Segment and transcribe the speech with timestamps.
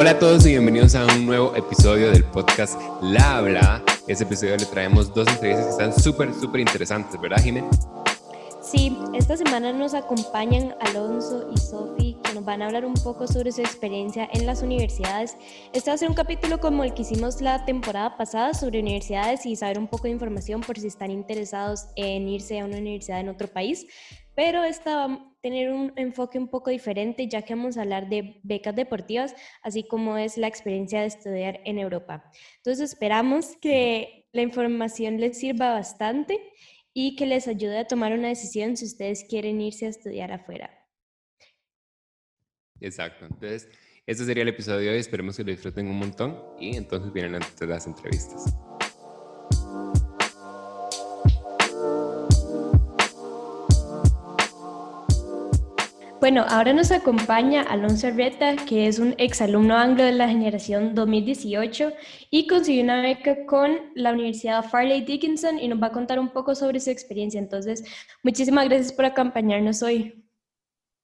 [0.00, 3.82] Hola a todos y bienvenidos a un nuevo episodio del podcast La Habla.
[4.06, 7.80] Este episodio le traemos dos entrevistas que están súper, súper interesantes, ¿verdad, Jiménez?
[8.62, 13.26] Sí, esta semana nos acompañan Alonso y Sofi, que nos van a hablar un poco
[13.26, 15.36] sobre su experiencia en las universidades.
[15.72, 19.46] Este va a ser un capítulo como el que hicimos la temporada pasada sobre universidades
[19.46, 23.18] y saber un poco de información por si están interesados en irse a una universidad
[23.18, 23.84] en otro país.
[24.36, 25.08] Pero esta
[25.40, 29.84] tener un enfoque un poco diferente, ya que vamos a hablar de becas deportivas, así
[29.84, 32.30] como es la experiencia de estudiar en Europa.
[32.56, 36.38] Entonces esperamos que la información les sirva bastante
[36.92, 40.70] y que les ayude a tomar una decisión si ustedes quieren irse a estudiar afuera.
[42.80, 43.26] Exacto.
[43.26, 43.68] Entonces,
[44.06, 44.98] este sería el episodio de hoy.
[44.98, 48.56] Esperemos que lo disfruten un montón y entonces vienen las entrevistas.
[56.28, 61.90] Bueno, ahora nos acompaña Alonso Reta, que es un exalumno anglo de la generación 2018
[62.30, 66.28] y consiguió una beca con la Universidad Farley Dickinson y nos va a contar un
[66.28, 67.40] poco sobre su experiencia.
[67.40, 67.82] Entonces,
[68.22, 70.22] muchísimas gracias por acompañarnos hoy.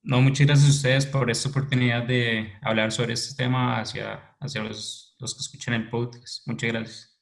[0.03, 4.63] No, muchas gracias a ustedes por esta oportunidad de hablar sobre este tema hacia, hacia
[4.63, 6.47] los, los que escuchan el podcast.
[6.47, 7.19] Muchas gracias.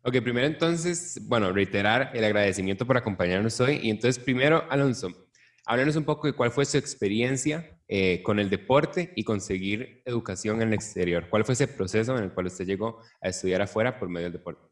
[0.00, 3.80] Ok, primero entonces, bueno, reiterar el agradecimiento por acompañarnos hoy.
[3.82, 5.29] Y entonces, primero, Alonso,
[5.70, 10.60] Háblanos un poco de cuál fue su experiencia eh, con el deporte y conseguir educación
[10.62, 11.28] en el exterior.
[11.30, 14.32] ¿Cuál fue ese proceso en el cual usted llegó a estudiar afuera por medio del
[14.32, 14.66] deporte?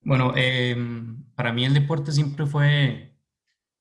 [0.00, 3.14] Bueno, em, para mí el deporte siempre fue,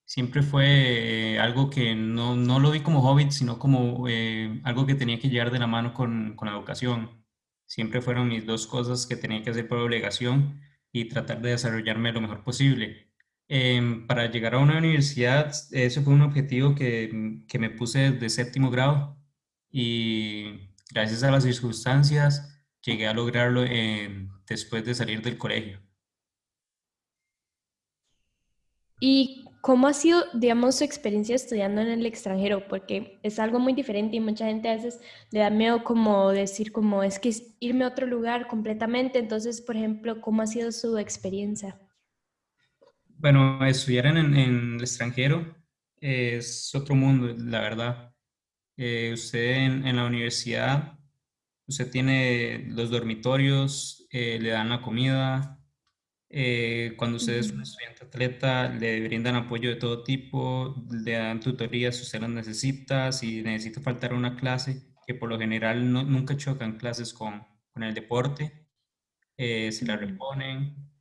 [0.04, 4.86] siempre fue eh, algo que no, no, lo vi como hobby, sino como eh, algo
[4.86, 7.23] que tenía que llevar de la mano con, con la educación.
[7.66, 10.60] Siempre fueron mis dos cosas que tenía que hacer por obligación
[10.92, 13.12] y tratar de desarrollarme lo mejor posible.
[13.49, 18.30] Em, para llegar a una universidad, eso fue un objetivo que, que me puse desde
[18.30, 19.17] séptimo grado
[19.69, 23.64] y gracias a las circunstancias llegué a lograrlo
[24.48, 25.80] después de salir del colegio.
[28.99, 32.67] ¿Y cómo ha sido, digamos, su experiencia estudiando en el extranjero?
[32.67, 35.02] Porque es algo muy diferente y mucha gente a veces
[35.32, 39.20] le da miedo como decir como es que irme a otro lugar completamente.
[39.20, 41.77] Entonces, por ejemplo, ¿cómo ha sido su experiencia?
[43.23, 45.56] Bueno, estudiar en, el extranjero
[46.02, 48.14] es otro mundo, la verdad.
[48.76, 49.39] Eh, usted
[49.86, 51.00] en, la universidad,
[51.66, 55.58] usted tiene los dormitorios, eh, le dan la comida.
[56.30, 61.39] Eh, cuando usted es un estudiante atleta, le brindan apoyo de todo tipo, le dan
[61.39, 66.36] tutorías si usted las necesita, si necesita faltar una clase, que por lo general nunca
[66.36, 68.67] chocan clases con, con el deporte,
[69.38, 70.92] se la reponen.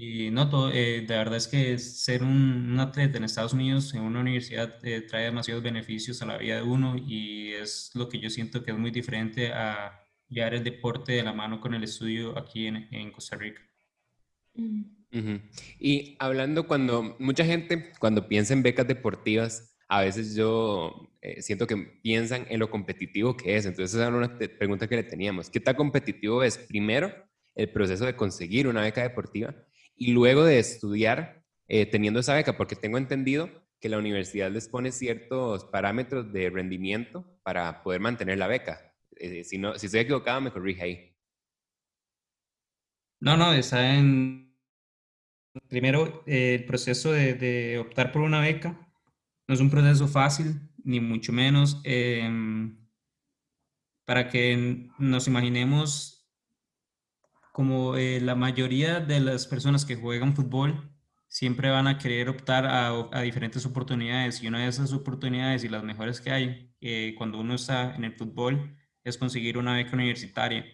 [0.00, 4.02] Y no, todo, eh, de verdad es que ser un, atleta en Estados Unidos, en
[4.02, 8.20] una universidad, eh, trae demasiados beneficios a la vida de uno y es lo que
[8.20, 11.82] yo siento que es muy diferente a llevar el deporte de la mano con el
[11.82, 13.60] estudio aquí en, en Costa Rica.
[14.54, 15.36] Mm.
[15.80, 21.66] Y hablando cuando mucha gente, cuando piensa en becas deportivas, a veces yo eh, siento
[21.66, 23.66] que piensan en lo competitivo que es.
[23.66, 25.50] Entonces, esa era una pregunta que le teníamos.
[25.50, 27.12] ¿Qué tan competitivo es, primero,
[27.56, 29.56] el proceso de conseguir una beca deportiva?
[29.98, 33.50] Y luego de estudiar eh, teniendo esa beca, porque tengo entendido
[33.80, 38.94] que la universidad les pone ciertos parámetros de rendimiento para poder mantener la beca.
[39.16, 41.16] Eh, si, no, si estoy equivocado, me corrige ahí.
[43.20, 44.56] No, no, está en...
[45.68, 48.88] Primero, eh, el proceso de, optar por una beca
[49.48, 51.80] no es un proceso fácil, ni mucho menos.
[51.84, 52.78] Em,
[54.04, 56.17] para que nos imaginemos
[57.58, 60.94] como eh, la mayoría de las personas que juegan fútbol
[61.26, 65.82] siempre van a querer optar a, diferentes oportunidades y una de esas oportunidades y las
[65.82, 70.66] mejores que hay eh, cuando uno está en el fútbol es conseguir una beca universitaria.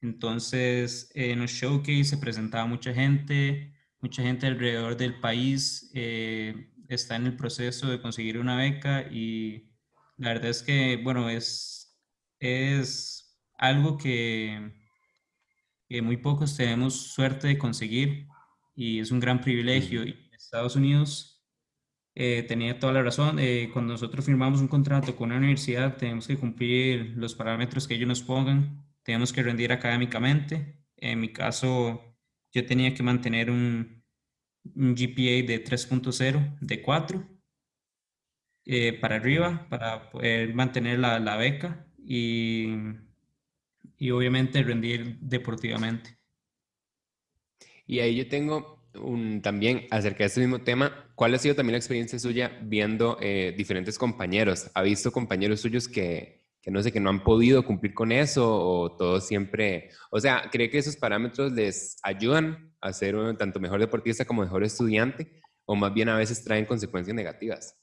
[0.00, 7.16] Entonces, en los showcase se presentaba mucha gente, mucha gente alrededor del país eh, está
[7.16, 9.70] en el proceso de conseguir una beca y
[10.16, 11.94] la verdad es que, bueno, es,
[12.40, 14.81] es algo que
[16.00, 18.28] muy pocos tenemos suerte de conseguir
[18.74, 20.04] y es un gran privilegio.
[20.04, 21.42] Y Estados Unidos
[22.14, 23.38] eh, tenía toda la razón.
[23.38, 27.94] Eh, cuando nosotros firmamos un contrato con una universidad, tenemos que cumplir los parámetros que
[27.94, 30.78] ellos nos pongan, tenemos que rendir académicamente.
[30.96, 32.02] En mi caso,
[32.52, 34.04] yo tenía que mantener un,
[34.74, 37.28] un GPA de 3.0, de 4,
[38.66, 41.86] eh, para arriba, para poder mantener la, la beca.
[42.04, 42.68] Y
[44.02, 46.18] y obviamente rendir deportivamente.
[47.86, 51.74] Y ahí yo tengo un, también acerca de este mismo tema, ¿cuál ha sido también
[51.74, 54.68] la experiencia suya viendo eh, diferentes compañeros?
[54.74, 58.48] ¿Ha visto compañeros suyos que que no sé, que no han podido cumplir con eso
[58.48, 63.58] o todo siempre, o sea, ¿cree que esos parámetros les ayudan a ser un, tanto
[63.58, 67.81] mejor deportista como mejor estudiante o más bien a veces traen consecuencias negativas?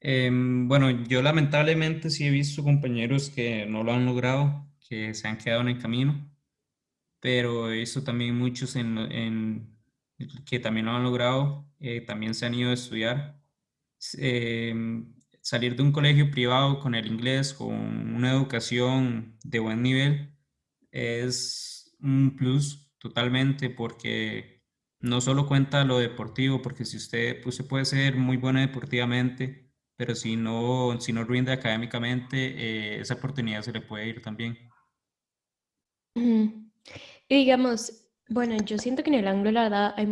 [0.00, 5.28] Em, bueno, yo lamentablemente sí he visto compañeros que no lo han logrado, que se
[5.28, 6.30] han quedado en el camino,
[7.20, 9.76] pero he visto también muchos en,
[10.46, 13.40] que también lo han logrado, eh, también se han ido a estudiar.
[14.18, 17.74] Em, salir de un colegio privado con el inglés, con
[18.14, 20.34] una educación de buen nivel,
[20.92, 24.64] es un plus totalmente porque
[25.00, 29.65] no solo cuenta lo deportivo, porque si usted, pues, puede ser muy bueno deportivamente,
[29.96, 34.56] pero si no, si no rinde académicamente, eh, esa oportunidad se le puede ir también.
[36.14, 40.06] Y digamos, bueno, yo siento que en el ángulo, la verdad, hay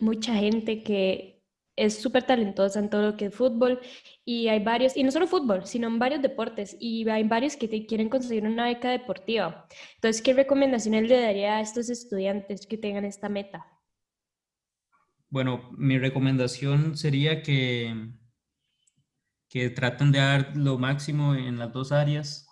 [0.00, 1.42] mucha gente que
[1.76, 3.80] es súper talentosa en todo lo que es fútbol
[4.24, 7.68] y hay varios, y no solo fútbol, sino en varios deportes y hay varios que
[7.68, 9.66] te quieren conseguir una beca deportiva.
[9.94, 13.66] Entonces, ¿qué recomendaciones le daría a estos estudiantes que tengan esta meta?
[15.30, 17.94] Bueno, mi recomendación sería que,
[19.50, 22.48] que traten de dar lo máximo en las dos áreas,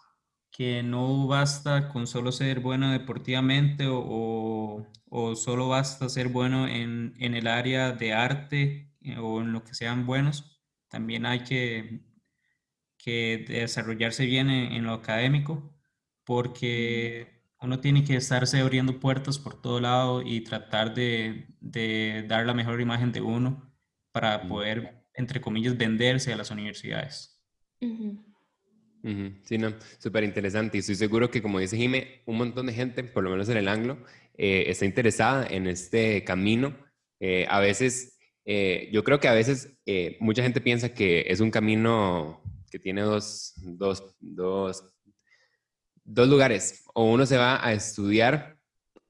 [0.50, 7.14] que no basta con solo ser bueno deportivamente o, o, solo basta ser bueno en,
[7.18, 12.00] en el área de arte eh, o en lo que sean buenos, también hay que,
[12.98, 15.74] que desarrollarse bien en, lo académico,
[16.24, 22.46] porque uno tiene que estarse abriendo puertas por todo lado y tratar de, de dar
[22.46, 23.72] la mejor imagen de uno
[24.12, 27.38] para poder, entre comillas, venderse a las universidades.
[29.44, 30.78] Sí, no, súper interesante.
[30.78, 33.58] Y estoy seguro que, como dice Jime, un montón de gente, por lo menos en
[33.58, 33.98] el anglo,
[34.36, 36.76] eh, está interesada en este camino.
[37.20, 38.18] Eh, a veces
[38.50, 42.78] eh, yo creo que a veces eh, mucha gente piensa que es un camino que
[42.78, 44.84] tiene dos, dos, dos,
[46.02, 46.82] dos lugares.
[46.94, 48.56] O uno se va a estudiar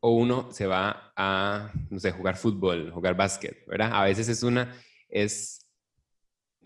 [0.01, 3.91] o uno se va a, no sé, jugar fútbol, jugar básquet, ¿verdad?
[3.93, 4.75] A veces es una,
[5.09, 5.61] es,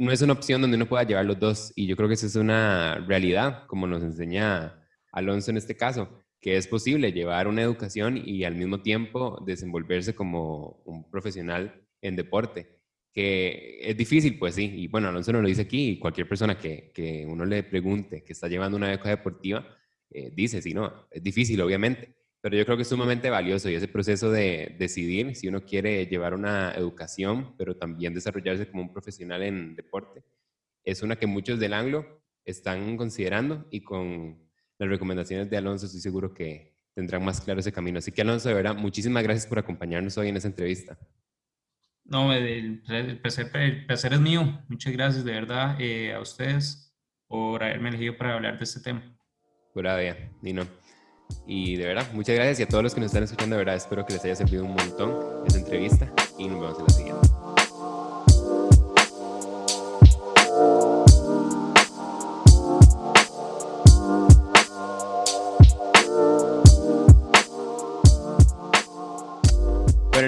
[0.02, 1.72] no es una opción donde uno pueda llevar los dos.
[1.76, 6.24] Y yo creo que esa es una realidad, como nos enseña Alonso en este caso,
[6.40, 12.16] que es posible llevar una educación y al mismo tiempo desenvolverse como un profesional en
[12.16, 12.80] deporte,
[13.12, 16.58] que es difícil, pues sí, y bueno, Alonso nos lo dice aquí, y cualquier persona
[16.58, 19.64] que, que uno le pregunte que está llevando una beca deportiva,
[20.10, 23.76] eh, dice, sí, no, es difícil, obviamente, pero yo creo que es sumamente valioso y
[23.76, 28.92] ese proceso de decidir si uno quiere llevar una educación, pero también desarrollarse como un
[28.92, 30.24] profesional en deporte,
[30.84, 34.42] es una que muchos del anglo están considerando y con
[34.76, 37.98] las recomendaciones de Alonso estoy seguro que tendrán más claro ese camino.
[37.98, 40.98] Así que Alonso, de verdad, muchísimas gracias por acompañarnos hoy en esta entrevista.
[42.04, 42.82] No, el,
[43.22, 44.64] placer, es mío.
[44.68, 46.92] Muchas gracias de verdad eh, a ustedes
[47.28, 49.16] por haberme elegido para hablar de este tema.
[49.72, 50.66] Pura vida, Nino.
[51.46, 53.76] Y de verdad, muchas gracias y a todos los que nos están escuchando, de verdad,
[53.76, 55.14] espero que les haya servido un montón
[55.46, 57.42] esta entrevista y nos vemos en la siguiente.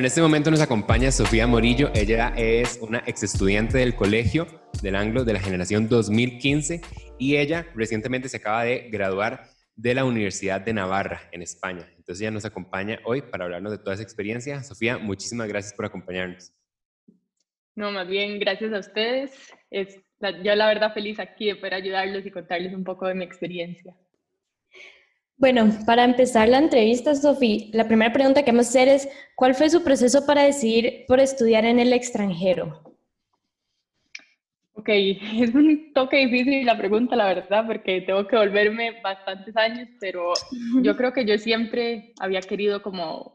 [0.04, 1.90] en este momento nos acompaña Sofía Morillo.
[1.94, 4.46] Ella es una ex estudiante del colegio
[4.82, 6.82] del Anglo de la generación 2015
[7.18, 11.86] y ella recientemente se acaba de graduar de la Universidad de Navarra en España.
[11.96, 14.62] Entonces ella nos acompaña hoy para hablarnos de toda esa experiencia.
[14.62, 16.52] Sofía, muchísimas gracias por acompañarnos.
[17.74, 19.32] No, más bien gracias a ustedes.
[19.70, 20.00] Es,
[20.42, 23.96] yo la verdad feliz aquí de poder ayudarlos y contarles un poco de mi experiencia.
[25.36, 29.56] Bueno, para empezar la entrevista, Sofía, la primera pregunta que vamos a hacer es, ¿cuál
[29.56, 32.93] fue su proceso para decidir por estudiar en el extranjero?
[34.76, 34.88] Ok,
[35.40, 40.40] es un toque difícil la pregunta, la verdad, porque tengo que volverme bastantes años, pero
[40.82, 43.32] yo creo que yo siempre había querido como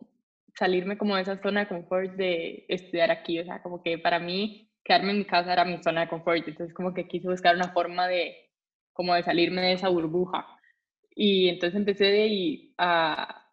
[0.57, 4.19] salirme como de esa zona de confort de estudiar aquí, o sea, como que para
[4.19, 4.51] mí
[4.83, 7.69] quedarme en mi casa era mi zona de confort, entonces como que quise buscar una
[7.69, 8.35] forma de
[8.93, 10.45] como de salirme de esa burbuja.
[11.15, 13.43] Y entonces empecé de a,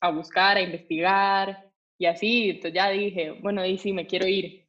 [0.00, 1.58] a buscar, a investigar
[1.98, 2.50] y así.
[2.50, 4.59] Entonces ya dije, bueno, y sí, me quiero ir.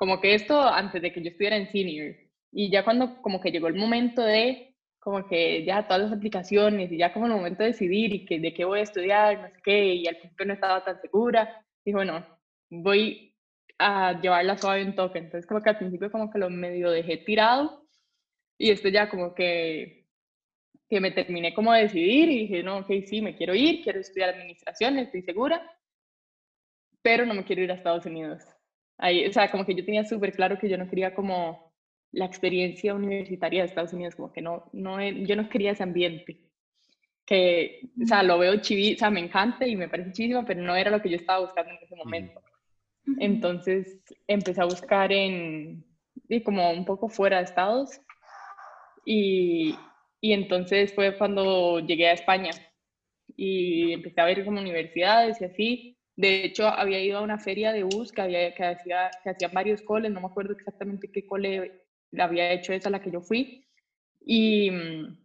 [0.00, 2.16] Como que esto antes de que yo estuviera en senior.
[2.52, 6.90] Y ya cuando como que llegó el momento de, como que ya todas las aplicaciones
[6.90, 9.48] y ya como el momento de decidir y que de qué voy a estudiar, no
[9.50, 12.26] sé qué, y al principio no estaba tan segura, dije, bueno,
[12.70, 13.36] voy
[13.78, 15.18] a llevarla suave un toque.
[15.18, 17.86] Entonces como que al principio como que lo medio dejé tirado
[18.58, 20.06] y esto ya como que
[20.88, 24.00] que me terminé como de decidir y dije, no, ok, sí, me quiero ir, quiero
[24.00, 25.62] estudiar administración, estoy segura,
[27.02, 28.42] pero no me quiero ir a Estados Unidos.
[29.00, 31.72] Ahí, o sea, como que yo tenía súper claro que yo no quería como
[32.12, 36.40] la experiencia universitaria de Estados Unidos, como que no, no, yo no quería ese ambiente.
[37.24, 40.62] Que, o sea, lo veo chiví, o sea, me encanta y me parece chivísimo, pero
[40.62, 42.42] no era lo que yo estaba buscando en ese momento.
[43.18, 45.84] Entonces empecé a buscar en,
[46.28, 48.00] y como un poco fuera de Estados.
[49.04, 49.74] Y,
[50.20, 52.50] y entonces fue cuando llegué a España
[53.36, 55.96] y empecé a ver como universidades y así.
[56.16, 59.52] De hecho, había ido a una feria de bus que, había, que, hacía, que hacían
[59.52, 61.82] varios coles, no me acuerdo exactamente qué cole
[62.18, 63.64] había hecho esa a la que yo fui.
[64.20, 65.18] Y mm,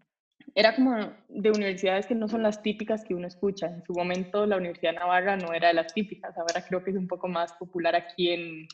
[0.54, 0.96] era como
[1.27, 3.68] de universidades que no son las típicas que uno escucha.
[3.68, 6.92] En su momento la Universidad de Navarra no era de las típicas, ahora creo que
[6.92, 8.68] es un poco más popular aquí en,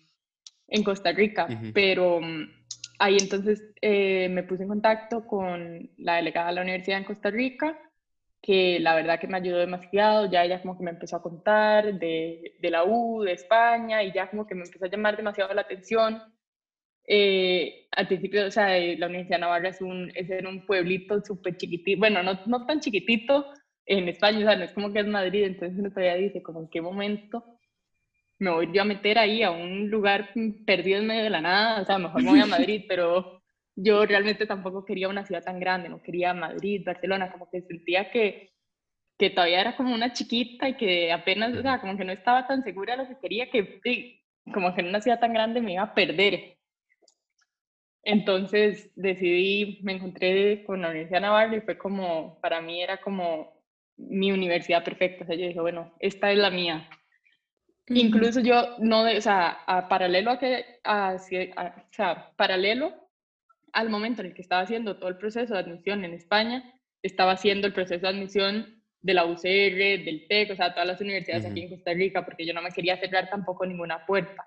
[0.68, 2.50] en Costa Rica, pero mm,
[3.00, 7.32] ahí entonces eh, me puse en contacto con la delegada de la universidad en Costa
[7.32, 7.78] Rica
[8.42, 12.00] que la verdad que me ayudó demasiado, ya ella como que me empezó a contar
[12.00, 15.54] de, de la U, de España, y ya como que me empezó a llamar demasiado
[15.54, 16.22] la atención.
[17.08, 20.66] Eh, al principio, o sea, eh, la Universidad de Navarra es, un, es en un
[20.66, 23.46] pueblito súper chiquitito, bueno, no, no tan chiquitito
[23.86, 26.62] en España, o sea, no es como que es Madrid, entonces uno todavía dice, como
[26.62, 27.44] en qué momento
[28.40, 30.30] me voy yo a meter ahí a un lugar
[30.66, 33.41] perdido en medio de la nada, o sea, mejor me voy a Madrid, pero
[33.76, 38.12] yo realmente tampoco quería una ciudad tan grande, no quería Madrid, Barcelona, como que sentía
[38.12, 38.52] que,
[39.18, 42.48] que todavía era como una chiquita y que apenas, o sea, como que no estaba
[42.48, 44.22] tan segura de lo que quería, que
[44.54, 46.58] como que en una ciudad tan grande me iba a perder.
[48.04, 53.00] Entonces decidí, me encontré con la Universidad de Navarra y fue como, para mí era
[53.00, 53.62] como
[53.96, 55.24] mi universidad perfecta.
[55.24, 56.90] O sea, yo dije, bueno, esta es la mía.
[57.88, 63.01] Incluso yo, no, o sea, a paralelo a que, a, o sea, paralelo
[63.74, 67.34] al momento en el que estaba haciendo todo el proceso de admisión en España, estaba
[67.34, 71.46] haciendo el proceso de admisión de la UCR, del TEC, o sea, todas las universidades
[71.46, 74.46] aquí en Costa Rica, porque yo no me quería cerrar tampoco ninguna puerta.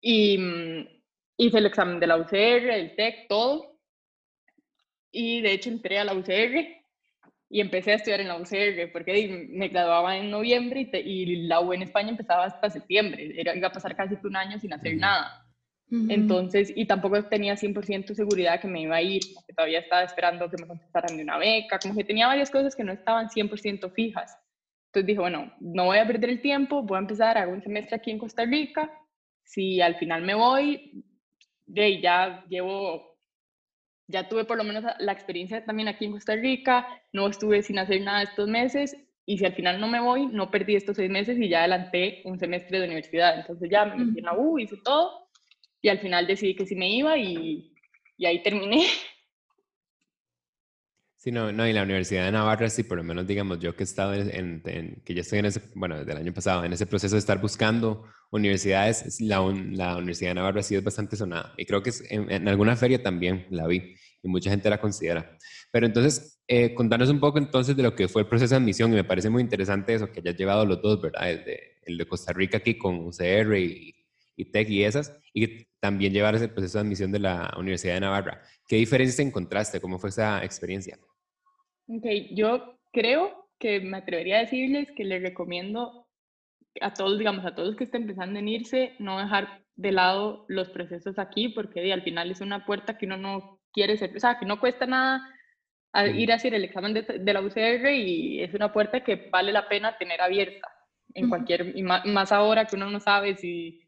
[0.00, 0.88] Y mm,
[1.36, 3.78] hice el examen de la UCR, del TEC, todo.
[5.12, 6.82] Y de hecho entré a la UCR
[7.50, 11.74] y empecé a estudiar en la UCR, porque me graduaba en noviembre y, la U
[11.74, 13.38] en España empezaba hasta septiembre.
[13.38, 15.41] Era, iba a pasar casi un año sin hacer nada.
[15.90, 20.48] Entonces, y tampoco tenía 100% seguridad que me iba a ir, que todavía estaba esperando
[20.48, 23.92] que me contestaran de una beca, como que tenía varias cosas que no estaban 100%
[23.92, 24.38] fijas.
[24.86, 27.96] Entonces dije, bueno, no voy a perder el tiempo, voy a empezar, hago un semestre
[27.96, 28.90] aquí en Costa Rica,
[29.44, 31.04] si al final me voy,
[31.66, 33.18] de ya llevo,
[34.06, 37.78] ya tuve por lo menos la experiencia también aquí en Costa Rica, no estuve sin
[37.78, 41.10] hacer nada estos meses, y si al final no me voy, no perdí estos seis
[41.10, 43.38] meses y ya adelanté un semestre de universidad.
[43.38, 45.28] Entonces ya me metí en la U, hice todo,
[45.82, 47.74] y al final decidí que sí me iba y,
[48.16, 48.86] y ahí terminé.
[51.16, 53.84] Sí, no, no, y la Universidad de Navarra, sí, por lo menos digamos yo que
[53.84, 54.60] he estado en,
[55.04, 57.40] que ya estoy en ese, bueno, desde el año pasado, en ese proceso de estar
[57.40, 61.54] buscando universidades, la, Universidad de Navarra sí es bastante sonada.
[61.56, 65.38] Y creo que en, alguna feria también la vi y mucha gente la considera.
[65.70, 68.92] Pero entonces, eh, contanos un poco entonces de lo que fue el proceso de admisión
[68.92, 71.30] y me parece muy interesante eso, que hayas llevado los dos, ¿verdad?
[71.30, 74.01] El de, el de Costa Rica aquí con UCR y,
[74.36, 78.00] y TEC y esas, y también llevar ese proceso de admisión de la Universidad de
[78.00, 78.42] Navarra.
[78.66, 79.80] ¿Qué diferencias encontraste?
[79.80, 80.98] ¿Cómo fue esa experiencia?
[81.86, 86.06] Ok, yo creo que me atrevería a decirles que les recomiendo
[86.80, 90.68] a todos, digamos, a todos que estén pensando en irse, no dejar de lado los
[90.70, 94.38] procesos aquí, porque al final es una puerta que uno no quiere ser, o sea,
[94.38, 95.28] que no cuesta nada
[96.14, 99.52] ir a hacer el examen de, de, la UCR y es una puerta que vale
[99.52, 100.68] la pena tener abierta
[101.14, 103.81] en cualquier, y más, ahora que uno no sabe si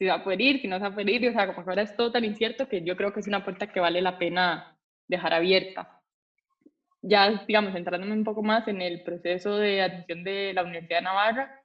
[0.00, 1.62] si va a poder ir, si no se va a poder ir, o sea, como
[1.62, 4.00] que ahora es todo tan incierto que yo creo que es una puerta que vale
[4.00, 6.00] la pena dejar abierta.
[7.02, 11.04] Ya, digamos, entrándome un poco más en el proceso de admisión de la Universidad de
[11.04, 11.62] Navarra,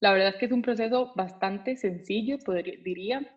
[0.00, 3.36] la verdad es que es un proceso bastante sencillo, podría, diría.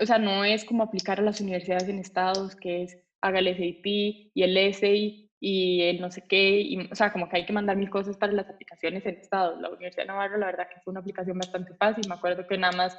[0.00, 3.48] O sea, no es como aplicar a las universidades en estados, que es haga el
[3.48, 7.46] SAT y el SAI y el no sé qué, y, o sea, como que hay
[7.46, 9.60] que mandar mil cosas para las aplicaciones en estados.
[9.60, 12.56] La Universidad de Navarra, la verdad que fue una aplicación bastante fácil, me acuerdo que
[12.56, 12.98] nada más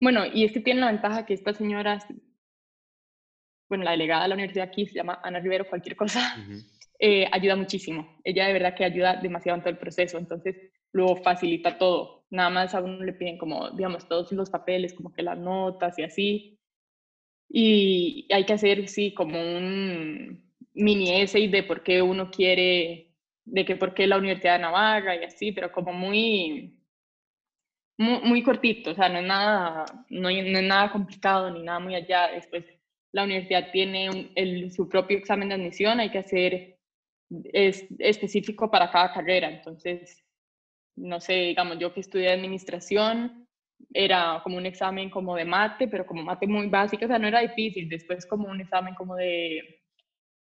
[0.00, 1.98] bueno, y es que tiene la ventaja que esta señora,
[3.68, 6.36] bueno, la delegada de la universidad aquí se llama Ana Rivero, cualquier cosa,
[6.98, 8.18] eh, ayuda muchísimo.
[8.24, 10.56] Ella de verdad que ayuda demasiado en todo el proceso, entonces
[10.92, 12.26] luego facilita todo.
[12.30, 15.98] Nada más a uno le piden como, digamos, todos los papeles, como que las notas
[15.98, 16.58] y así.
[17.48, 23.14] Y hay que hacer, sí, como un mini essay de por qué uno quiere,
[23.44, 26.77] de que por qué la Universidad de Navarra y así, pero como muy,
[27.98, 32.28] muy, cortito, o sea, no es, nada, no, es nada complicado ni nada muy allá.
[32.32, 32.64] Después
[33.12, 36.78] la universidad tiene el, su propio examen de admisión, hay que hacer
[37.52, 39.50] es específico para cada carrera.
[39.50, 40.24] Entonces,
[40.96, 43.46] no sé, digamos, yo que estudié administración,
[43.92, 47.28] era como un examen como de mate, pero como mate muy básico, o sea, no
[47.28, 47.88] era difícil.
[47.88, 49.77] Después como un examen como de,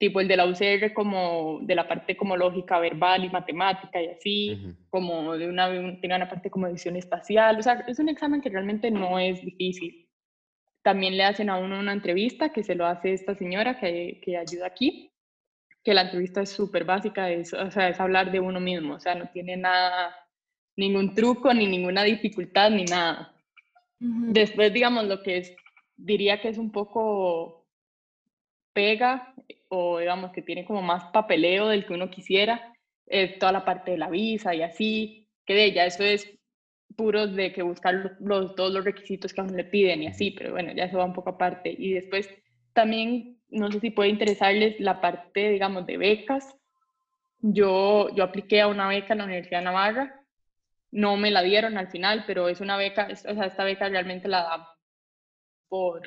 [0.00, 4.08] tipo el de la UCR, como de la parte como lógica verbal y matemática y
[4.08, 5.68] así, como de una,
[6.00, 7.58] tenía una parte como edición espacial.
[7.58, 10.08] O sea, es un examen que realmente no es difícil.
[10.82, 14.38] También le hacen a uno una entrevista que se lo hace esta señora que, que
[14.38, 15.12] ayuda aquí,
[15.84, 19.00] que la entrevista es súper básica, es, o sea, es hablar de uno mismo, o
[19.00, 20.16] sea, no tiene nada
[20.76, 23.34] ningún truco, ni ninguna dificultad, ni nada.
[23.98, 25.54] Después, digamos, lo que es,
[25.94, 27.66] diría que es un poco
[28.72, 29.34] pega
[29.68, 32.72] o digamos que tiene como más papeleo del que uno quisiera,
[33.06, 36.30] es toda la parte de la visa y así, que de ella eso es
[36.96, 40.32] puro de que buscar los, todos los requisitos que a uno le piden y así,
[40.32, 41.74] pero bueno, ya eso va un poco aparte.
[41.76, 42.28] Y después
[42.72, 46.56] también, no sé si puede interesarles la parte, digamos, de becas.
[47.40, 50.20] Yo, yo apliqué a una beca en la Universidad de Navarra
[50.92, 54.28] no me la dieron al final, pero es una beca, o sea, esta beca realmente
[54.28, 54.76] la da
[55.68, 56.02] por,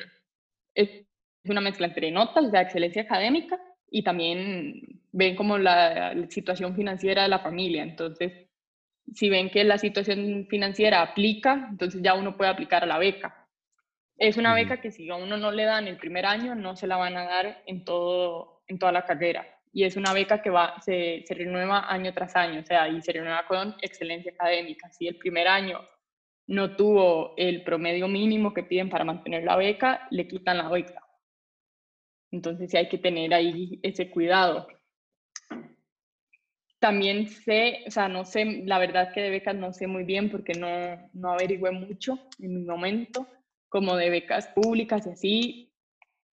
[0.76, 1.06] es
[1.46, 3.60] una mezcla entre notas de excelencia académica
[3.90, 7.84] y también ven como la, situación financiera de la familia.
[7.84, 8.48] Entonces,
[9.14, 13.48] si ven que la situación financiera aplica, entonces ya uno puede aplicar a la beca.
[14.18, 16.88] Es una beca que si a uno no le dan el primer año, no se
[16.88, 20.52] la van a dar en, todo, en toda la carrera y es una beca que
[20.52, 24.92] va, se, se, renueva año tras año, o sea, y se renueva con excelencia académica.
[24.92, 25.80] Si el primer año
[26.46, 31.03] no tuvo el promedio mínimo que piden para mantener la beca, le quitan la beca.
[32.34, 34.68] Entonces sí hay que tener ahí ese cuidado.
[36.80, 40.32] También sé, o sea, no sé, la verdad que de becas no sé muy bien
[40.32, 40.68] porque no,
[41.14, 43.28] no averigüé mucho en mi momento,
[43.70, 45.74] como de becas públicas y así,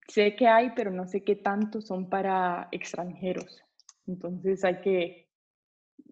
[0.08, 3.62] sé que hay, pero no sé qué tanto son para extranjeros.
[4.06, 5.28] Entonces hay que,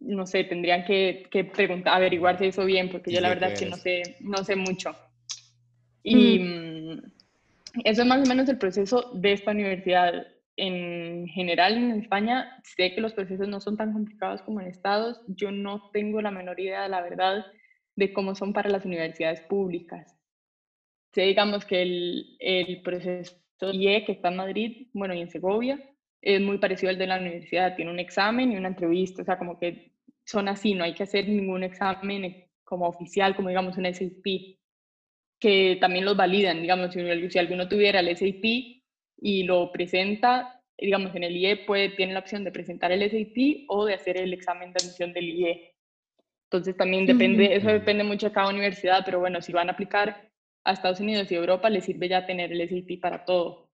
[0.00, 3.66] no sé, tendrían que, que preguntar, averiguarse eso bien, porque yo la verdad es que
[3.66, 4.94] no sé, no sé mucho.
[6.02, 6.77] Y mm,
[7.84, 10.26] eso es más o menos el proceso de esta universidad.
[10.56, 15.20] En general, en España, sé que los procesos no son tan complicados como en Estados.
[15.28, 17.46] Yo no tengo la menor idea, la verdad,
[17.94, 20.16] de cómo son para las universidades públicas.
[21.14, 23.36] Sé, digamos, que el, el proceso
[23.72, 25.80] IE, que está en Madrid, bueno, y en Segovia,
[26.20, 29.38] es muy parecido al de la universidad, tiene un examen y una entrevista, o sea,
[29.38, 29.92] como que
[30.24, 34.57] son así, no hay que hacer ningún examen como oficial, como digamos un SAP,
[35.38, 38.44] que también los validan, digamos, si, alguno tuviera el SAP
[39.20, 43.66] y lo presenta, digamos, en el IE puede, tiene la opción de presentar el SAP
[43.68, 45.74] o de hacer el examen de admisión del IE.
[46.50, 50.30] Entonces también depende, eso depende mucho de cada universidad, pero bueno, si van a aplicar
[50.64, 53.68] a Estados Unidos y Europa les sirve ya tener el SAT para todo.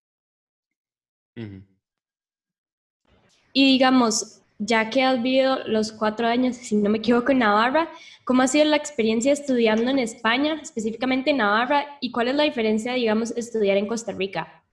[3.54, 7.90] Y digamos, ya que has vivido los cuatro años, si no me equivoco, en Navarra,
[8.24, 12.44] ¿cómo ha sido la experiencia estudiando en España, específicamente en Navarra, y cuál es la
[12.44, 14.64] diferencia, digamos, estudiar en Costa Rica?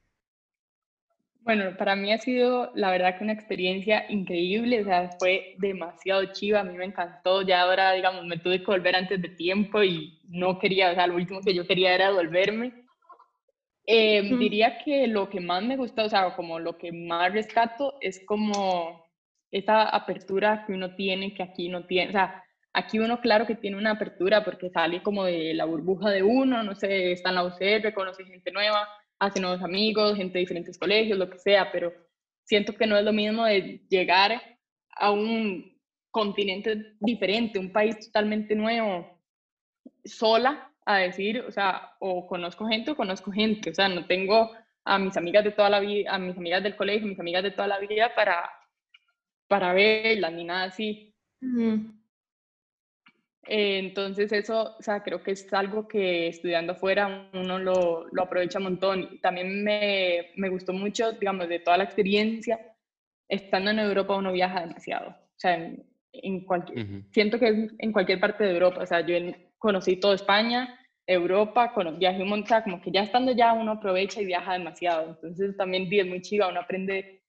[1.42, 6.24] Bueno, para mí ha sido la verdad que una experiencia increíble, o sea, fue demasiado
[6.32, 9.82] chiva, a mí me encantó, ya ahora, digamos, me tuve que volver antes de tiempo
[9.82, 12.84] y no quería, o sea, lo último que yo quería era volverme.
[13.86, 17.94] Eh, diría que lo que más me gustó, o sea, como lo que más rescato
[18.00, 19.09] es como
[19.50, 23.56] esa apertura que uno tiene que aquí no tiene, o sea, aquí uno claro que
[23.56, 27.34] tiene una apertura porque sale como de la burbuja de uno, no sé, está en
[27.36, 31.70] la UCR, conoce gente nueva, hace nuevos amigos, gente de diferentes colegios, lo que sea,
[31.72, 31.92] pero
[32.44, 34.40] siento que no es lo mismo de llegar
[34.96, 35.78] a un
[36.10, 39.20] continente diferente, un país totalmente nuevo,
[40.04, 44.50] sola, a decir, o sea, o conozco gente o conozco gente, o sea, no tengo
[44.84, 47.50] a mis amigas de toda la vida, a mis amigas del colegio, mis amigas de
[47.50, 48.50] toda la vida para,
[49.50, 51.12] para verlas, ni nada así.
[53.42, 58.22] Eh, entonces eso, o sea, creo que es algo que estudiando afuera uno lo, lo
[58.22, 59.20] aprovecha un montón.
[59.20, 62.60] También me, me, gustó mucho, digamos, de toda la experiencia,
[63.28, 65.10] estando en Europa uno viaja demasiado.
[65.10, 68.82] O sea, en, en cualquier, siento que es en cualquier parte de Europa.
[68.82, 69.16] O sea, yo
[69.58, 74.20] conocí toda España, Europa, con, viajé un montón, como que ya estando ya uno aprovecha
[74.20, 75.08] y viaja demasiado.
[75.10, 77.19] Entonces también es muy chiva, uno aprende,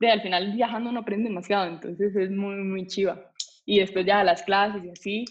[0.00, 3.32] de, al final viajando uno aprende demasiado, entonces es muy, muy chiva
[3.64, 5.24] y después ya las clases y así,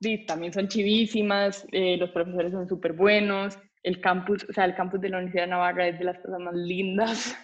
[0.00, 4.74] y también son chivísimas, eh, los profesores son súper buenos, el campus, o sea, el
[4.74, 7.36] campus de la Universidad de Navarra es de las cosas más lindas.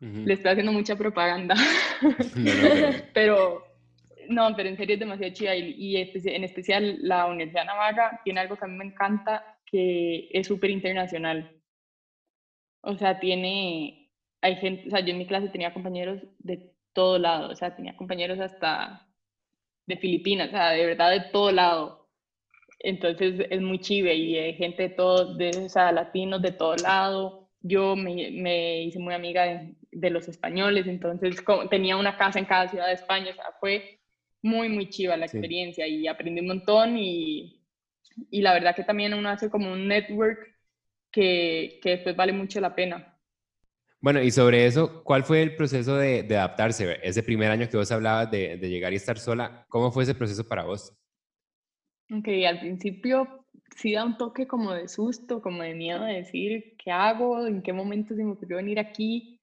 [0.00, 1.54] Le estoy haciendo mucha propaganda.
[3.14, 3.64] pero,
[4.28, 8.20] no, pero en serio es demasiado chida y, y, en especial la Universidad de Navarra
[8.24, 11.50] tiene algo que a mí me encanta, que es súper internacional.
[12.82, 14.01] O sea, tiene,
[14.42, 17.74] hay gente, o sea, yo en mi clase tenía compañeros de todo lado, o sea,
[17.74, 19.08] tenía compañeros hasta
[19.86, 22.08] de Filipinas, o sea, de verdad de todo lado.
[22.80, 26.76] entonces es muy chive y hay gente de todo, de, o sea, latinos de todo
[26.76, 27.50] lado.
[27.60, 32.38] Yo me, me hice muy amiga de, de los españoles, entonces como, tenía una casa
[32.38, 34.00] en cada ciudad de España, o sea, fue
[34.42, 37.62] muy, muy chiva la experiencia y aprendí un montón y,
[38.30, 40.38] y, la verdad que también uno hace como un network
[41.12, 43.11] que, que después vale mucho la pena.
[44.02, 46.98] Bueno, y sobre eso, ¿cuál fue el proceso de, de adaptarse?
[47.04, 50.16] Ese primer año que vos hablabas de, de, llegar y estar sola, ¿cómo fue ese
[50.16, 50.92] proceso para vos?
[52.10, 56.74] Ok, al principio sí da un toque como de susto, como de miedo de decir,
[56.76, 57.46] ¿qué hago?
[57.46, 59.40] ¿En qué momento se me ocurrió venir aquí?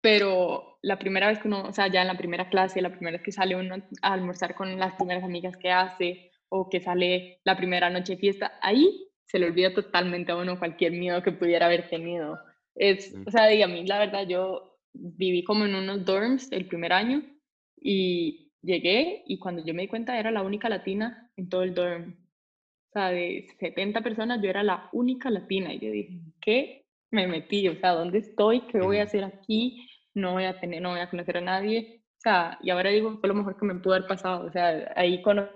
[0.00, 3.16] Pero la primera vez que uno, o sea, ya en la primera clase, la primera
[3.16, 7.40] vez que sale uno a almorzar con las primeras amigas que hace, o que sale
[7.42, 11.32] la primera noche de fiesta, ahí se le olvida totalmente a uno cualquier miedo que
[11.32, 12.38] pudiera haber tenido.
[12.76, 16.92] Es, o sea, a mí la verdad, yo viví como en unos dorms el primer
[16.92, 17.22] año
[17.80, 21.74] y llegué y cuando yo me di cuenta era la única latina en todo el
[21.74, 22.14] dorm.
[22.90, 27.26] O sea, de 70 personas yo era la única latina y yo dije, ¿qué me
[27.26, 27.68] metí?
[27.68, 28.62] O sea, ¿dónde estoy?
[28.66, 29.86] ¿Qué voy a hacer aquí?
[30.14, 32.02] No voy a tener, no voy a conocer a nadie.
[32.18, 34.46] O sea, y ahora digo, fue lo mejor que me pudo haber pasado.
[34.46, 35.50] O sea, ahí conocí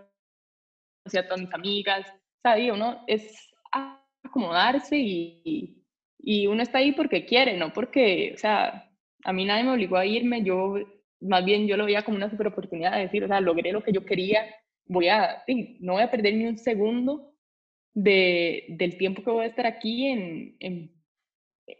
[1.17, 2.07] a todas mis amigas.
[2.09, 3.03] O sea, digo, ¿no?
[3.07, 3.51] Es
[4.23, 5.80] acomodarse y, y
[6.47, 8.91] uno está ahí porque quiere, no porque, o sea,
[9.25, 10.77] a mí nadie me obligó a irme, yo
[11.21, 13.83] más bien yo lo veía como una super oportunidad de decir, o sea, logré lo
[13.83, 14.45] que yo quería,
[14.87, 17.35] voy a, sí, no voy a perder ni un segundo
[17.95, 20.93] de, del tiempo que voy a estar aquí en, en,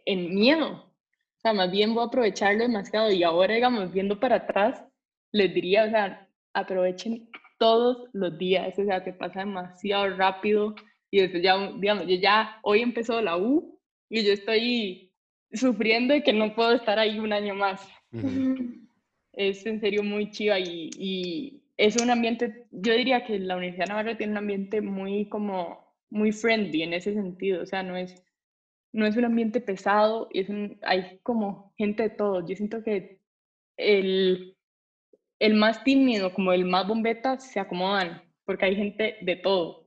[0.05, 0.67] en miedo.
[0.71, 4.83] O sea, más bien voy a aprovecharlo demasiado y ahora, digamos, viendo para atrás,
[5.31, 10.75] les diría, o sea, aprovechen todos los días, o sea, te pasa demasiado rápido
[11.09, 13.79] y después ya, digamos, yo ya, hoy empezó la U
[14.11, 15.09] y yo estoy
[15.53, 17.87] sufriendo de que no puedo estar ahí un año más.
[19.33, 23.85] Es en serio muy chiva y, y, es un ambiente, yo diría que la Universidad
[23.85, 27.95] de Navarra tiene un ambiente muy como, muy friendly en ese sentido, o sea, no
[27.95, 28.21] es,
[28.91, 32.45] no es un ambiente pesado, y es un, hay como gente de todo.
[32.45, 33.21] Yo siento que
[33.77, 34.57] el,
[35.39, 39.80] el más tímido como el más bombeta se acomodan, porque hay gente de todo.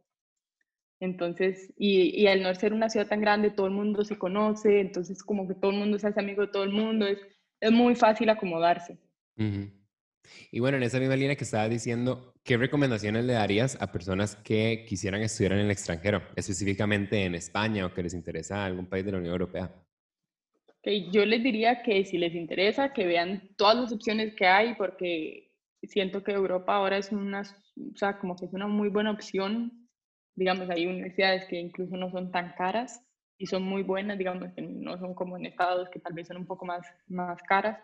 [1.05, 4.81] Entonces, y, y, al no ser una ciudad tan grande, todo el mundo se conoce,
[4.81, 7.19] entonces como que todo el mundo se hace amigo de todo el mundo, es,
[7.61, 8.99] es muy fácil acomodarse.
[10.51, 14.37] Y bueno, en esa misma línea que estabas diciendo, ¿qué recomendaciones le darías a personas
[14.37, 19.05] que quisieran estudiar en el extranjero, específicamente en España o que les interesa algún país
[19.05, 19.71] de la Unión Europea?
[20.79, 24.75] Okay, yo les diría que si les interesa, que vean todas las opciones que hay,
[24.75, 25.51] porque
[25.83, 29.84] siento que Europa ahora es una, o sea, como que es una muy buena opción
[30.37, 33.05] digamos, hay universidades que incluso no son tan caras
[33.39, 36.39] y son muy buenas, digamos, que no son como en estados que tal vez son
[36.39, 37.79] un poco más, más caras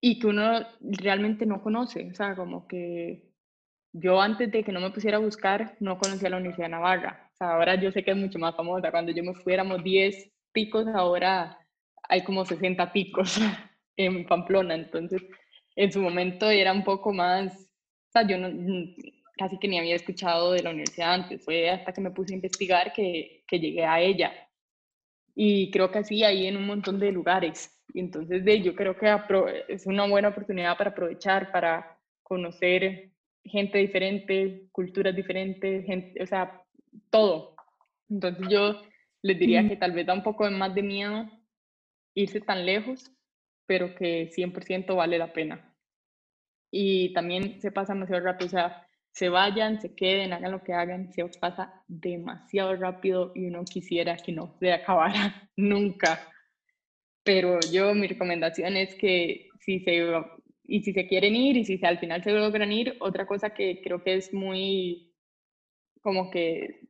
[0.00, 3.28] y que uno realmente no conoce, o sea, como que
[3.92, 7.30] yo antes de que no me pusiera a buscar no conocía la Universidad de Navarra,
[7.32, 9.82] o sea, ahora yo sé que es mucho más famosa, cuando yo me fui éramos
[9.82, 11.58] 10 picos, ahora
[12.08, 13.38] hay como 60 picos
[13.96, 15.22] en Pamplona, entonces
[15.74, 18.48] en su momento era un poco más, o sea, yo no,
[19.38, 21.44] casi que ni había escuchado de la universidad antes.
[21.44, 24.32] Fue hasta que me puse a investigar que, que llegué a ella.
[25.34, 27.80] Y creo que así hay en un montón de lugares.
[27.94, 29.14] Y entonces de, yo creo que
[29.68, 33.12] es una buena oportunidad para aprovechar, para conocer
[33.44, 36.62] gente diferente, culturas diferentes, gente, o sea,
[37.10, 37.56] todo.
[38.10, 38.82] Entonces yo
[39.22, 41.30] les diría que tal vez da un poco más de miedo
[42.14, 43.12] irse tan lejos,
[43.66, 45.74] pero que 100% vale la pena.
[46.70, 50.72] Y también se pasa demasiado rápido, o sea, se vayan, se queden, hagan lo que
[50.72, 56.20] hagan, se pasa demasiado rápido y uno quisiera que no se acabara nunca.
[57.24, 60.02] Pero yo, mi recomendación es que si se,
[60.64, 63.80] y si se quieren ir y si al final se logran ir, otra cosa que
[63.82, 65.12] creo que es muy,
[66.00, 66.80] como que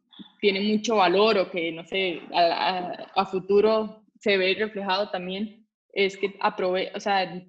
[0.40, 6.36] tiene mucho valor o que, no sé, a futuro se ve reflejado también, es que
[6.40, 7.42] aprove o sea,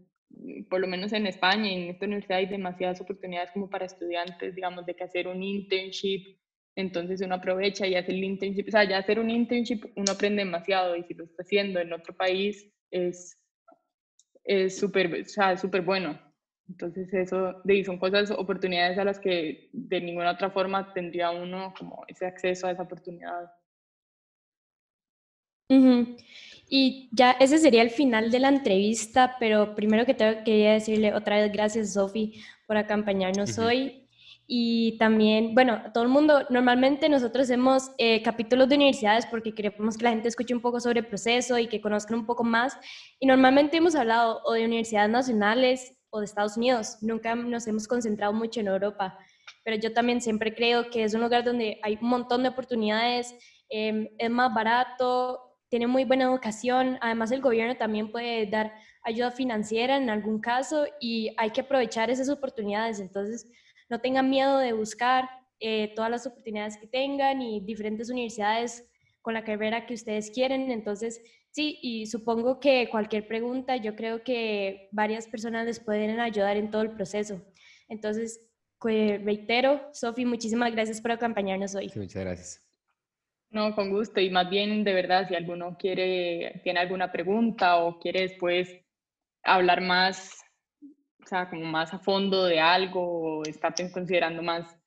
[0.70, 4.86] por lo menos en España, en esta universidad hay demasiadas oportunidades como para estudiantes, digamos,
[4.86, 6.38] de que hacer un internship,
[6.76, 10.44] entonces uno aprovecha y hace el internship, o sea, ya hacer un internship uno aprende
[10.44, 13.38] demasiado y si lo está haciendo en otro país es
[14.70, 16.20] súper es o sea, súper bueno.
[16.68, 22.04] Entonces eso son cosas, oportunidades a las que de ninguna otra forma tendría uno como
[22.08, 23.52] ese acceso a esa oportunidad.
[26.70, 31.14] Y ya ese sería el final de la entrevista, pero primero que todo quería decirle
[31.14, 34.08] otra vez gracias, Sofi, por acompañarnos hoy.
[34.46, 39.98] Y también, bueno, todo el mundo, normalmente nosotros hacemos eh, capítulos de universidades porque queremos
[39.98, 42.78] que la gente escuche un poco sobre el proceso y que conozcan un poco más.
[43.20, 47.88] Y normalmente hemos hablado o de universidades nacionales o de Estados Unidos, nunca nos hemos
[47.88, 49.16] concentrado mucho en Europa
[49.64, 53.36] pero yo también siempre creo que es un lugar donde hay un montón de oportunidades,
[53.70, 59.32] em, es más barato, tiene muy buena educación, además el gobierno también puede dar ayuda
[59.32, 63.50] financiera en algún caso y hay que aprovechar esas oportunidades, entonces
[63.90, 65.30] no tengan miedo de buscar
[65.60, 68.86] eh, todas las oportunidades que tengan y diferentes universidades
[69.22, 74.24] con la carrera que ustedes quieren, entonces Sí, y supongo que cualquier pregunta, yo creo
[74.24, 77.42] que varias personas les pueden ayudar en todo el proceso.
[77.88, 78.40] Entonces,
[78.82, 81.92] reitero, Sofi, muchísimas gracias por acompañarnos hoy.
[81.96, 82.69] muchas gracias.
[83.52, 84.20] No, con gusto.
[84.20, 88.70] Y más bien, de verdad, si alguno quiere, tiene alguna pregunta o quiere después
[89.44, 90.40] hablar más,
[90.82, 94.80] o sea, como más a fondo de algo o está considerando más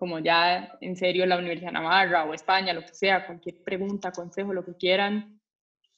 [0.00, 4.12] como ya en serio la Universidad de Navarra o España, lo que sea, cualquier pregunta,
[4.12, 5.38] consejo, lo que quieran,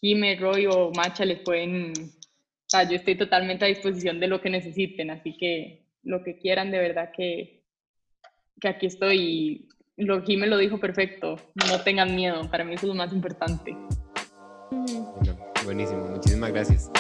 [0.01, 4.41] Jime, Roy o Macha les pueden, o sea, yo estoy totalmente a disposición de lo
[4.41, 7.63] que necesiten, así que lo que quieran de verdad que,
[8.61, 9.69] que aquí estoy.
[9.97, 11.37] Lo Jime lo dijo perfecto,
[11.69, 13.77] no tengan miedo, para mí eso es lo más importante.
[15.65, 16.91] buenísimo, muchísimas gracias.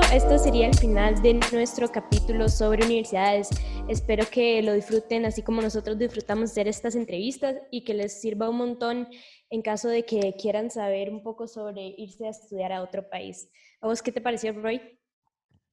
[0.00, 3.48] Esto sería el final de nuestro capítulo sobre universidades.
[3.88, 8.48] Espero que lo disfruten así como nosotros disfrutamos hacer estas entrevistas y que les sirva
[8.48, 9.08] un montón
[9.50, 13.48] en caso de que quieran saber un poco sobre irse a estudiar a otro país.
[13.80, 14.80] ¿A vos qué te pareció, Roy?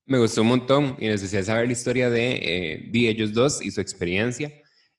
[0.05, 3.71] Me gustó un montón y necesité saber la historia de, eh, de ellos dos y
[3.71, 4.51] su experiencia.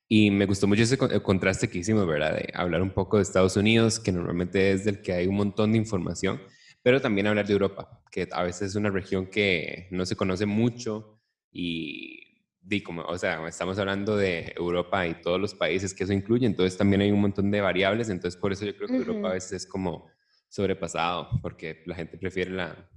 [0.08, 2.34] Y me gustó mucho ese contraste que hicimos, ¿verdad?
[2.34, 5.72] De hablar un poco de Estados Unidos, que normalmente es del que hay un montón
[5.72, 6.40] de información,
[6.82, 10.46] pero también hablar de Europa, que a veces es una región que no se conoce
[10.46, 12.42] mucho y,
[12.84, 16.76] como, o sea, estamos hablando de Europa y todos los países que eso incluye, entonces
[16.76, 19.52] también hay un montón de variables, entonces por eso yo creo que Europa a veces
[19.52, 20.08] es como
[20.48, 22.90] sobrepasado, porque la gente prefiere la,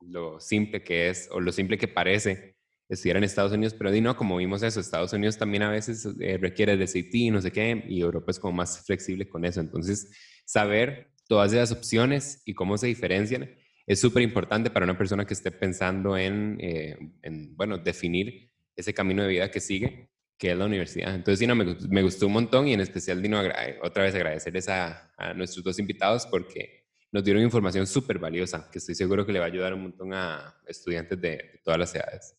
[0.00, 2.56] lo simple que es o lo simple que parece
[2.88, 6.08] estudiar en Estados Unidos, pero di no, como vimos eso, Estados Unidos también a veces
[6.20, 9.60] eh, requiere de CIT, no sé qué, y Europa es como más flexible con eso.
[9.60, 10.10] Entonces,
[10.46, 13.48] saber todas esas opciones y cómo se diferencian
[13.86, 16.96] es súper importante para una persona que esté pensando en, eh,
[17.56, 21.14] bueno, definir ese camino de vida que sigue, que es la universidad.
[21.14, 23.40] Entonces, Dino, me, me gustó un montón y en especial, Dino,
[23.82, 28.78] otra vez agradecerles a, a nuestros dos invitados porque nos dieron información súper valiosa, que
[28.78, 31.94] estoy seguro que le va a ayudar un montón a estudiantes de, de todas las
[31.94, 32.36] edades.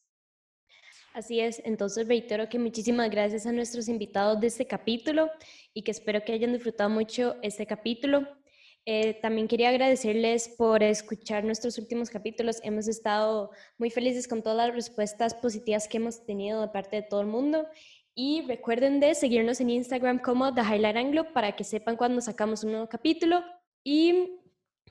[1.14, 5.32] Así es, entonces reitero que muchísimas gracias a nuestros invitados de este capítulo
[5.74, 8.39] y que espero que hayan disfrutado mucho este capítulo.
[8.86, 12.60] Eh, también quería agradecerles por escuchar nuestros últimos capítulos.
[12.64, 17.02] Hemos estado muy felices con todas las respuestas positivas que hemos tenido de parte de
[17.04, 17.68] todo el mundo.
[18.16, 22.64] Y recuerden de seguirnos en Instagram como The Highlight Anglo para que sepan cuando sacamos
[22.64, 23.44] un nuevo capítulo
[23.84, 24.40] y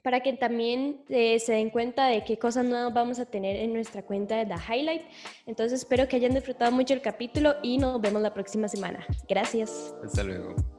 [0.02, 3.72] para que también eh, se den cuenta de qué cosas nuevas vamos a tener en
[3.72, 5.02] nuestra cuenta de The Highlight.
[5.46, 9.06] Entonces espero que hayan disfrutado mucho el capítulo y nos vemos la próxima semana.
[9.28, 9.94] Gracias.
[10.02, 10.77] Hasta luego.